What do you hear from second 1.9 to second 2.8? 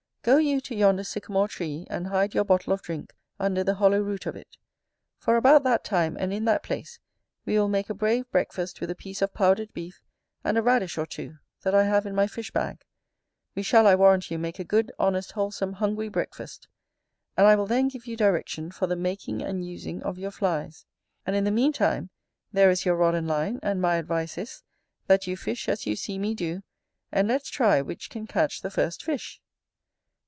hide your bottle